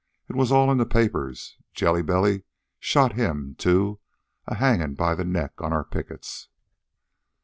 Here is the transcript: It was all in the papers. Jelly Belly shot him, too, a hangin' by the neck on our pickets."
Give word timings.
It 0.27 0.35
was 0.35 0.51
all 0.51 0.71
in 0.71 0.79
the 0.79 0.85
papers. 0.87 1.57
Jelly 1.75 2.01
Belly 2.01 2.41
shot 2.79 3.13
him, 3.13 3.53
too, 3.59 3.99
a 4.47 4.55
hangin' 4.55 4.95
by 4.95 5.13
the 5.13 5.23
neck 5.23 5.53
on 5.61 5.71
our 5.71 5.83
pickets." 5.83 6.47